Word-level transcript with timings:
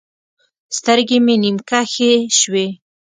سترګې 0.77 1.17
مې 1.25 1.35
نيم 1.41 1.57
کښې 1.69 2.11
سوې. 2.39 2.67